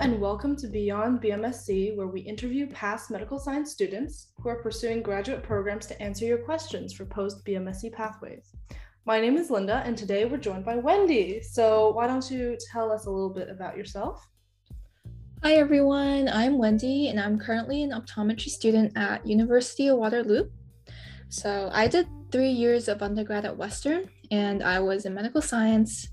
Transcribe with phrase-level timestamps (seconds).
[0.00, 5.02] and welcome to Beyond BMSC, where we interview past medical science students who are pursuing
[5.02, 8.52] graduate programs to answer your questions for post BMSC pathways.
[9.06, 11.42] My name is Linda, and today we're joined by Wendy.
[11.42, 14.24] So, why don't you tell us a little bit about yourself?
[15.42, 20.48] Hi everyone, I'm Wendy, and I'm currently an optometry student at University of Waterloo.
[21.28, 26.06] So, I did three years of undergrad at Western, and I was in medical science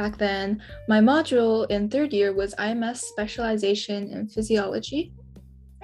[0.00, 0.62] back then.
[0.88, 5.12] My module in third year was IMS specialization in physiology.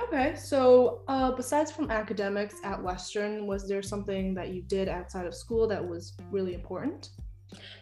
[0.03, 5.27] Okay, so uh, besides from academics at Western, was there something that you did outside
[5.27, 7.11] of school that was really important?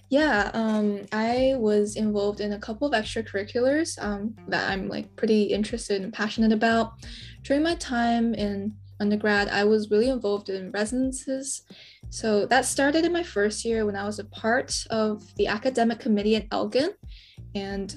[0.09, 5.45] Yeah, um, I was involved in a couple of extracurriculars um, that I'm like pretty
[5.45, 6.95] interested and passionate about.
[7.45, 11.63] During my time in undergrad, I was really involved in residences
[12.15, 15.99] so that started in my first year when I was a part of the academic
[15.99, 16.91] committee at Elgin.
[17.57, 17.93] And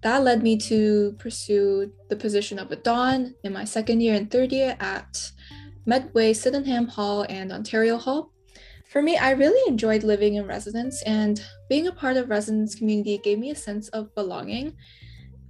[0.00, 4.30] that led me to pursue the position of a Don in my second year and
[4.30, 5.30] third year at
[5.84, 8.32] Medway, Sydenham Hall, and Ontario Hall.
[8.90, 13.18] For me, I really enjoyed living in residence, and being a part of residence community
[13.18, 14.74] gave me a sense of belonging.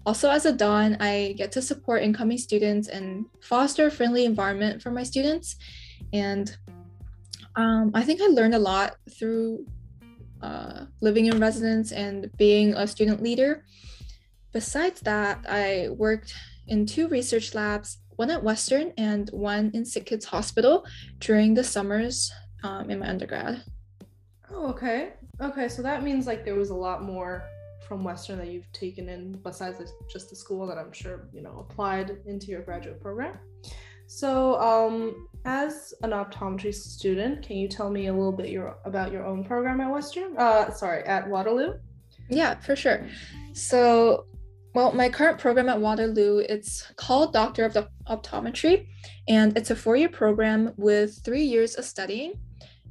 [0.04, 4.82] Also, as a Don, I get to support incoming students and foster a friendly environment
[4.82, 5.54] for my students.
[6.12, 6.56] And
[7.56, 9.66] um, I think I learned a lot through
[10.42, 13.64] uh, living in residence and being a student leader.
[14.52, 16.34] Besides that, I worked
[16.68, 20.84] in two research labs, one at Western and one in Sick Kids Hospital
[21.18, 22.30] during the summers
[22.62, 23.62] um, in my undergrad.
[24.50, 25.12] Oh, okay.
[25.40, 27.44] Okay, so that means like there was a lot more
[27.86, 31.66] from Western that you've taken in besides just the school that I'm sure, you know,
[31.68, 33.38] applied into your graduate program.
[34.06, 39.10] So, um, as an optometry student, can you tell me a little bit your about
[39.10, 40.36] your own program at Western?
[40.36, 41.72] Uh, sorry, at Waterloo.
[42.28, 43.06] Yeah, for sure.
[43.54, 44.26] So,
[44.74, 48.86] well, my current program at Waterloo, it's called Doctor of Optometry,
[49.26, 52.34] and it's a four-year program with three years of studying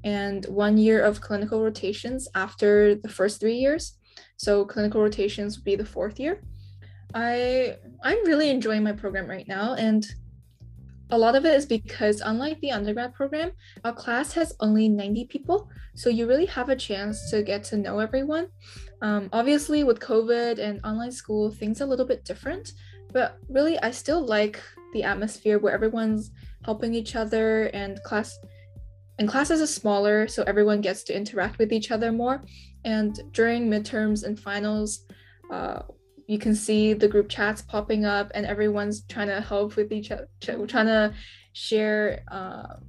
[0.03, 3.99] and one year of clinical rotations after the first three years.
[4.37, 6.41] So, clinical rotations would be the fourth year.
[7.13, 10.03] I I'm really enjoying my program right now, and
[11.09, 13.51] a lot of it is because unlike the undergrad program,
[13.85, 15.69] our class has only 90 people.
[15.95, 18.47] So you really have a chance to get to know everyone.
[19.01, 22.73] Um, obviously, with COVID and online school, things are a little bit different.
[23.13, 24.62] But really, I still like
[24.94, 26.31] the atmosphere where everyone's
[26.66, 28.38] helping each other and class
[29.19, 32.44] and classes are smaller, so everyone gets to interact with each other more.
[32.85, 35.06] And during midterms and finals,
[35.51, 35.81] uh,
[36.27, 40.11] you can see the group chats popping up and everyone's trying to help with each
[40.11, 41.13] other trying to
[41.53, 42.81] share um,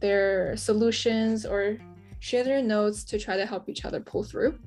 [0.00, 1.78] their solutions or
[2.20, 4.58] share their notes to try to help each other pull through.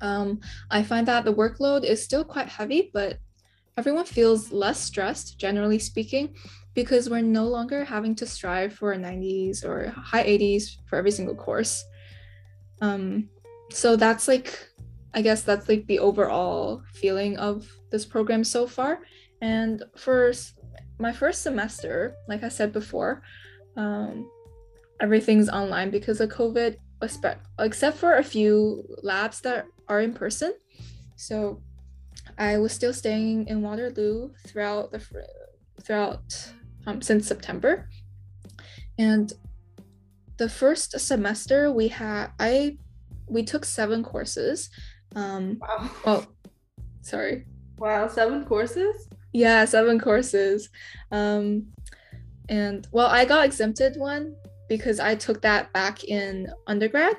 [0.00, 0.40] Um,
[0.70, 3.18] i find that the workload is still quite heavy but
[3.78, 6.34] everyone feels less stressed generally speaking
[6.74, 11.34] because we're no longer having to strive for 90s or high 80s for every single
[11.34, 11.84] course.
[12.80, 13.28] Um,
[13.70, 14.68] so that's like
[15.14, 19.00] I guess that's like the overall feeling of this program so far.
[19.40, 20.32] And for
[20.98, 23.22] my first semester, like I said before,
[23.76, 24.30] um,
[25.00, 26.76] everything's online because of COVID,
[27.58, 30.54] except for a few labs that are in person.
[31.16, 31.60] So
[32.38, 35.02] I was still staying in Waterloo throughout the
[35.82, 36.52] throughout
[36.86, 37.88] um, since September,
[38.98, 39.32] and
[40.36, 42.78] the first semester we had I
[43.28, 44.70] we took seven courses
[45.14, 45.90] um, wow.
[46.04, 46.26] Well,
[47.02, 47.46] sorry.
[47.78, 49.08] Wow, seven courses?
[49.32, 50.68] Yeah, seven courses.
[51.10, 51.66] Um,
[52.48, 54.36] and well, I got exempted one
[54.68, 57.16] because I took that back in undergrad.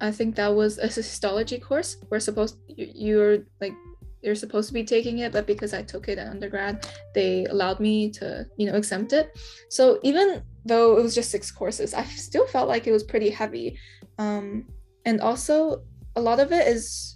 [0.00, 1.96] I think that was a histology course.
[2.10, 3.74] We're supposed you, you're like
[4.22, 7.80] you're supposed to be taking it, but because I took it in undergrad, they allowed
[7.80, 9.38] me to you know exempt it.
[9.70, 13.30] So even though it was just six courses, I still felt like it was pretty
[13.30, 13.78] heavy.
[14.18, 14.66] Um,
[15.04, 15.82] and also
[16.16, 17.15] a lot of it is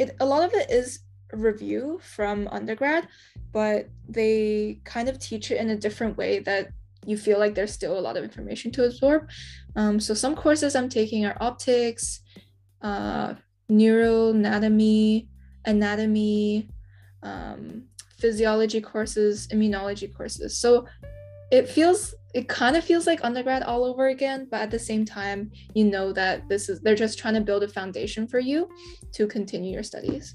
[0.00, 1.00] it a lot of it is
[1.32, 3.06] review from undergrad,
[3.52, 6.68] but they kind of teach it in a different way that
[7.06, 9.28] you feel like there's still a lot of information to absorb.
[9.76, 12.20] Um, so some courses I'm taking are optics,
[12.82, 13.34] uh,
[13.70, 15.28] neuroanatomy,
[15.64, 16.68] anatomy,
[17.22, 17.84] um,
[18.18, 20.58] physiology courses, immunology courses.
[20.58, 20.86] So
[21.50, 25.04] it feels it kind of feels like undergrad all over again but at the same
[25.04, 28.68] time you know that this is they're just trying to build a foundation for you
[29.12, 30.34] to continue your studies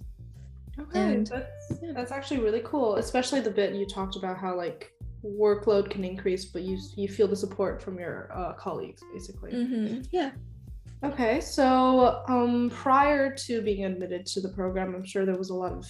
[0.79, 1.91] okay and, that's yeah.
[1.93, 4.91] that's actually really cool especially the bit you talked about how like
[5.23, 10.01] workload can increase but you you feel the support from your uh, colleagues basically mm-hmm.
[10.11, 10.31] yeah
[11.03, 15.53] okay so um prior to being admitted to the program i'm sure there was a
[15.53, 15.87] lot of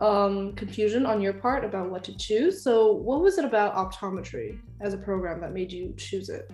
[0.00, 2.62] um, confusion on your part about what to choose.
[2.62, 6.50] So, what was it about optometry as a program that made you choose it?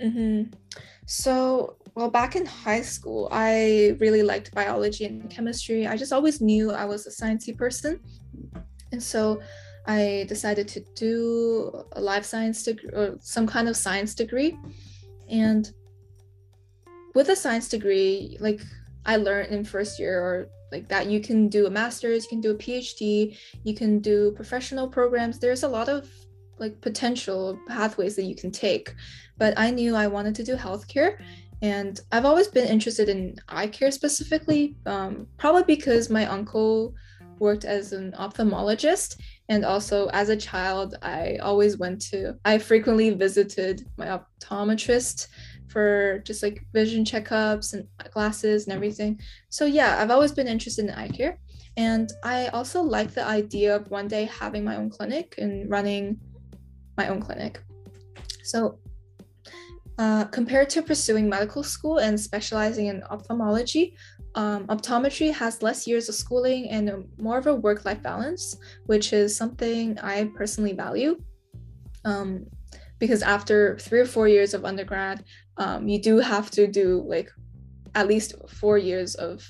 [0.00, 0.52] Mm-hmm.
[1.06, 5.86] So, well, back in high school, I really liked biology and chemistry.
[5.86, 8.00] I just always knew I was a sciencey person.
[8.92, 9.40] And so
[9.86, 14.56] I decided to do a life science degree or some kind of science degree.
[15.28, 15.70] And
[17.14, 18.60] with a science degree, like
[19.04, 22.40] I learned in first year or like that you can do a master's, you can
[22.40, 25.38] do a PhD, you can do professional programs.
[25.38, 26.08] There's a lot of
[26.58, 28.94] like potential pathways that you can take.
[29.38, 31.18] But I knew I wanted to do healthcare
[31.62, 36.94] and I've always been interested in eye care specifically, um, probably because my uncle
[37.38, 39.16] worked as an ophthalmologist.
[39.48, 45.26] And also, as a child, I always went to, I frequently visited my optometrist
[45.70, 49.20] for just like vision checkups and glasses and everything.
[49.48, 51.38] So, yeah, I've always been interested in eye care.
[51.76, 56.18] And I also like the idea of one day having my own clinic and running
[56.96, 57.62] my own clinic.
[58.42, 58.78] So,
[59.98, 63.94] uh, compared to pursuing medical school and specializing in ophthalmology,
[64.34, 68.56] um, optometry has less years of schooling and more of a work life balance,
[68.86, 71.18] which is something I personally value.
[72.04, 72.46] Um,
[73.00, 75.24] because after three or four years of undergrad,
[75.56, 77.28] um, you do have to do like
[77.94, 79.42] at least four years of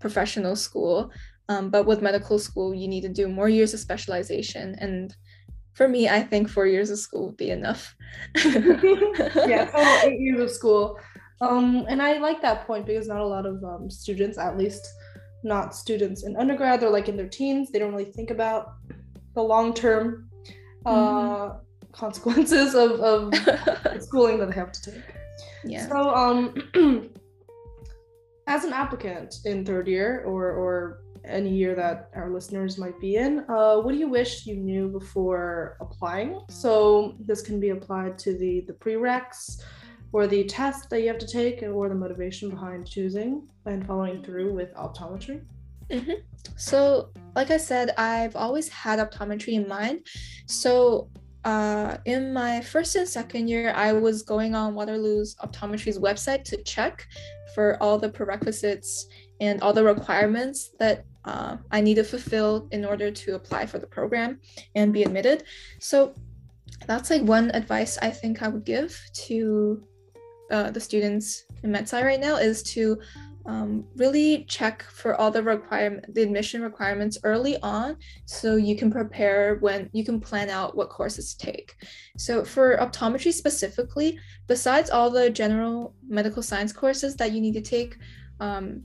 [0.00, 1.12] professional school.
[1.48, 4.74] Um, but with medical school, you need to do more years of specialization.
[4.80, 5.14] And
[5.74, 7.94] for me, I think four years of school would be enough.
[8.34, 10.98] yeah, total eight years of school.
[11.40, 14.88] Um, and I like that point because not a lot of um, students, at least
[15.44, 18.72] not students in undergrad, they're like in their teens, they don't really think about
[19.34, 20.30] the long term
[20.86, 21.65] uh, mm-hmm.
[21.96, 23.34] Consequences of, of
[24.02, 25.02] schooling that they have to take.
[25.64, 25.88] Yeah.
[25.88, 26.70] So, um,
[28.46, 33.16] as an applicant in third year or, or any year that our listeners might be
[33.16, 33.44] in.
[33.48, 36.40] Uh, what do you wish you knew before applying?
[36.48, 39.60] So this can be applied to the the prereqs
[40.12, 44.22] or the test that you have to take or the motivation behind choosing and following
[44.22, 45.42] through with optometry.
[45.90, 46.14] Mm-hmm.
[46.56, 50.06] So, like I said, I've always had optometry in mind.
[50.46, 51.10] So,
[51.46, 56.60] uh, in my first and second year, I was going on Waterloo's optometry's website to
[56.64, 57.06] check
[57.54, 59.06] for all the prerequisites
[59.40, 63.78] and all the requirements that uh, I need to fulfill in order to apply for
[63.78, 64.40] the program
[64.74, 65.44] and be admitted.
[65.78, 66.16] So
[66.88, 69.84] that's like one advice I think I would give to
[70.50, 72.98] uh, the students in MedSci right now is to
[73.46, 78.90] um, really check for all the requirement the admission requirements early on so you can
[78.90, 81.76] prepare when you can plan out what courses to take
[82.16, 87.60] so for optometry specifically besides all the general medical science courses that you need to
[87.60, 87.96] take
[88.40, 88.82] um,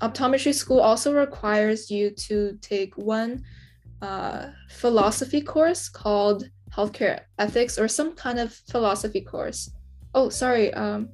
[0.00, 3.42] optometry school also requires you to take one
[4.00, 9.70] uh, philosophy course called healthcare ethics or some kind of philosophy course.
[10.14, 10.72] Oh, sorry.
[10.74, 11.08] Um,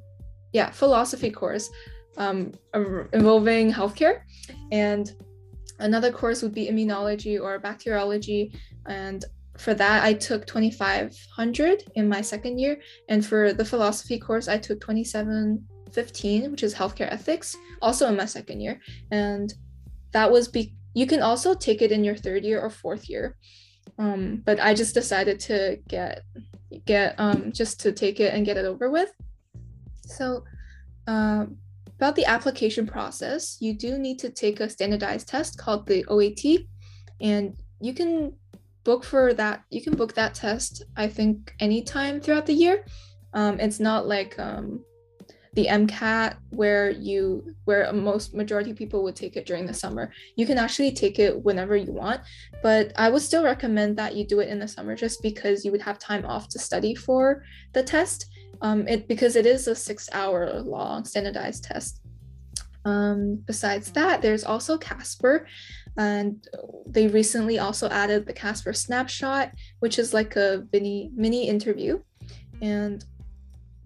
[0.52, 1.70] yeah, philosophy course
[2.16, 2.52] um,
[3.12, 4.20] involving healthcare.
[4.72, 5.12] And
[5.78, 8.52] another course would be immunology or bacteriology.
[8.86, 9.24] And
[9.58, 12.80] for that, I took 2500 in my second year.
[13.08, 18.26] And for the philosophy course, I took 2715, which is healthcare ethics, also in my
[18.26, 18.80] second year.
[19.10, 19.52] And
[20.12, 23.36] that was be you can also take it in your third year or fourth year.
[23.98, 26.22] Um, but I just decided to get
[26.84, 29.10] get um just to take it and get it over with.
[30.02, 30.44] So
[31.06, 31.46] uh,
[32.04, 36.66] about the application process, you do need to take a standardized test called the OAT,
[37.22, 38.34] and you can
[38.84, 39.64] book for that.
[39.70, 42.84] You can book that test, I think, anytime throughout the year.
[43.32, 44.84] Um, it's not like um,
[45.54, 50.12] the MCAT where you where most majority of people would take it during the summer.
[50.36, 52.20] You can actually take it whenever you want,
[52.62, 55.72] but I would still recommend that you do it in the summer just because you
[55.72, 58.26] would have time off to study for the test.
[58.62, 62.00] Um, it because it is a six-hour long standardized test.
[62.84, 65.46] Um, besides that, there's also Casper,
[65.96, 66.46] and
[66.86, 72.00] they recently also added the Casper Snapshot, which is like a mini mini interview,
[72.60, 73.04] and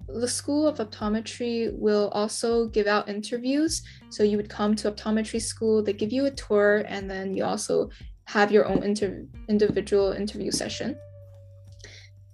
[0.09, 3.83] the School of Optometry will also give out interviews.
[4.09, 7.45] So you would come to optometry school, they give you a tour, and then you
[7.45, 7.91] also
[8.25, 10.97] have your own inter- individual interview session.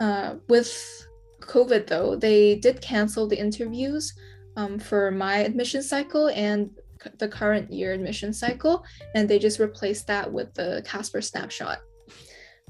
[0.00, 1.07] Uh, with
[1.47, 4.13] COVID, though, they did cancel the interviews
[4.57, 6.71] um, for my admission cycle and
[7.19, 8.85] the current year admission cycle,
[9.15, 11.79] and they just replaced that with the Casper snapshot.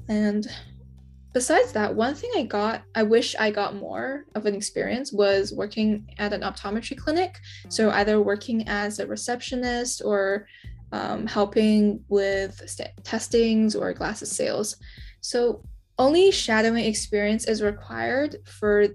[0.09, 0.47] And
[1.33, 5.53] besides that, one thing I got, I wish I got more of an experience was
[5.53, 7.37] working at an optometry clinic.
[7.69, 10.47] So either working as a receptionist or
[10.91, 14.77] um, helping with st- testings or glasses sales.
[15.21, 15.63] So
[15.97, 18.87] only shadowing experience is required for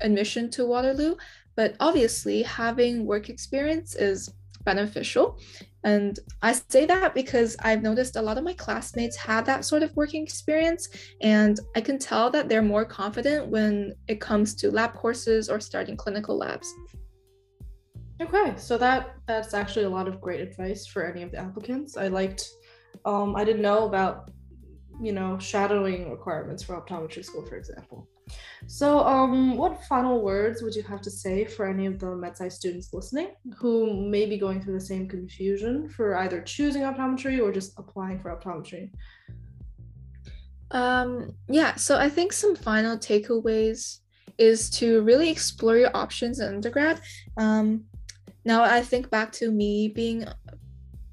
[0.00, 1.16] admission to Waterloo,
[1.56, 4.30] but obviously having work experience is
[4.64, 5.38] beneficial.
[5.84, 9.82] And I say that because I've noticed a lot of my classmates have that sort
[9.82, 10.88] of working experience,
[11.20, 15.60] and I can tell that they're more confident when it comes to lab courses or
[15.60, 16.72] starting clinical labs.
[18.20, 21.96] Okay, so that that's actually a lot of great advice for any of the applicants.
[21.96, 22.48] I liked
[23.04, 24.30] um I didn't know about
[25.00, 28.08] you know shadowing requirements for optometry school for example.
[28.66, 32.52] So um what final words would you have to say for any of the MedSci
[32.52, 37.52] students listening who may be going through the same confusion for either choosing optometry or
[37.52, 38.90] just applying for optometry?
[40.70, 44.00] Um yeah, so I think some final takeaways
[44.38, 47.00] is to really explore your options in undergrad.
[47.36, 47.84] Um,
[48.44, 50.26] now I think back to me being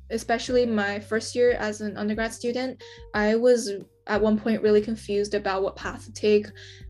[0.10, 2.82] especially my first year as an undergrad student,
[3.14, 3.72] I was
[4.08, 6.48] at one point really confused about what path to take,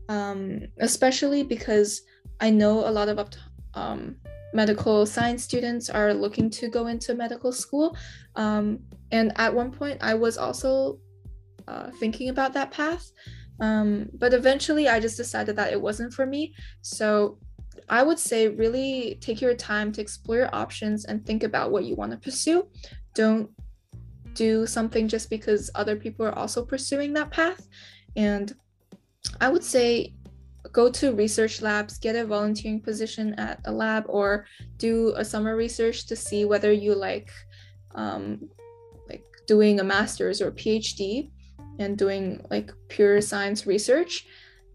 [0.08, 2.02] um, especially because
[2.40, 3.30] I know a lot of
[3.74, 4.16] um,
[4.52, 7.96] medical science students are looking to go into medical school.
[8.34, 8.80] Um,
[9.12, 10.98] and at one point, I was also
[11.68, 13.10] uh, thinking about that path.
[13.60, 16.54] Um, but eventually, I just decided that it wasn't for me.
[16.82, 17.38] So
[17.88, 21.84] I would say really take your time to explore your options and think about what
[21.84, 22.66] you want to pursue.
[23.16, 23.50] Don't
[24.34, 27.66] do something just because other people are also pursuing that path.
[28.14, 28.54] And
[29.40, 30.14] I would say
[30.72, 34.46] go to research labs, get a volunteering position at a lab, or
[34.76, 37.30] do a summer research to see whether you like
[37.94, 38.48] um,
[39.08, 41.30] like doing a master's or PhD
[41.78, 44.26] and doing like pure science research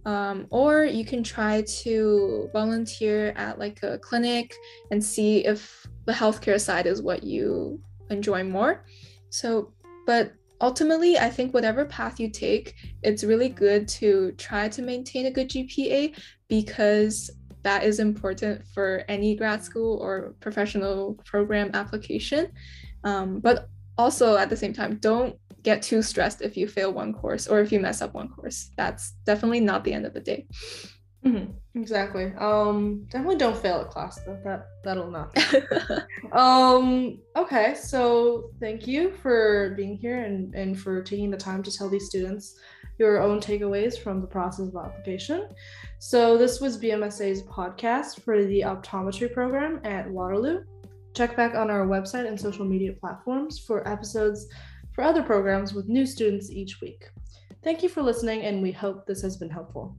[0.06, 4.54] um, or you can try to volunteer at like a clinic
[4.90, 7.80] and see if the healthcare side is what you
[8.12, 8.84] enjoy more
[9.30, 9.74] so
[10.06, 15.26] but ultimately i think whatever path you take it's really good to try to maintain
[15.26, 16.16] a good gpa
[16.48, 17.32] because
[17.64, 22.52] that is important for any grad school or professional program application
[23.04, 27.14] um, but also at the same time don't get too stressed if you fail one
[27.14, 28.72] course or if you mess up one course.
[28.78, 30.48] That's definitely not the end of the day.
[31.26, 31.80] Mm-hmm.
[31.80, 32.34] Exactly.
[32.38, 34.40] Um, definitely don't fail a class though.
[34.44, 35.36] That that'll not.
[36.32, 37.20] um.
[37.36, 37.76] Okay.
[37.76, 42.08] So thank you for being here and and for taking the time to tell these
[42.08, 42.60] students
[42.98, 45.48] your own takeaways from the process of application.
[46.00, 50.64] So this was BMSA's podcast for the optometry program at Waterloo.
[51.14, 54.48] Check back on our website and social media platforms for episodes
[54.94, 57.10] for other programs with new students each week.
[57.64, 59.96] Thank you for listening, and we hope this has been helpful.